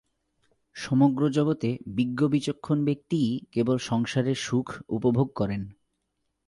সমগ্র 0.75 1.21
জগতে 1.29 1.69
বিজ্ঞ 1.87 2.19
বিচক্ষণ 2.27 2.77
ব্যক্তিই 2.85 3.29
কেবল 3.51 3.77
সংসারের 3.77 4.35
সুখ 4.35 4.67
উপভোগ 4.89 5.27
করেন। 5.35 5.61